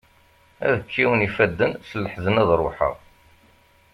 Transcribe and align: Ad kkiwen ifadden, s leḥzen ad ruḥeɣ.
Ad 0.67 0.75
kkiwen 0.85 1.25
ifadden, 1.27 1.71
s 1.89 1.91
leḥzen 2.03 2.41
ad 2.41 2.49
ruḥeɣ. 2.59 2.95